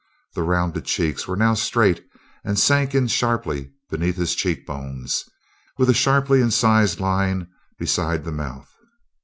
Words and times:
The 0.33 0.41
rounded 0.41 0.85
cheeks 0.85 1.27
were 1.27 1.35
now 1.35 1.53
straight 1.53 2.03
and 2.43 2.57
sank 2.57 2.95
in 2.95 3.05
sharply 3.05 3.69
beneath 3.91 4.15
his 4.15 4.33
cheek 4.33 4.65
bones, 4.65 5.25
with 5.77 5.91
a 5.91 5.93
sharply 5.93 6.41
incised 6.41 6.99
line 6.99 7.47
beside 7.77 8.23
the 8.25 8.31
mouth. 8.31 8.73